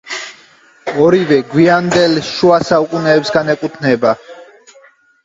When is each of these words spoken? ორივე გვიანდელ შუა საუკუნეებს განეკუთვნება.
ორივე 1.01 1.35
გვიანდელ 1.51 2.17
შუა 2.29 2.57
საუკუნეებს 2.71 3.33
განეკუთვნება. 3.37 4.15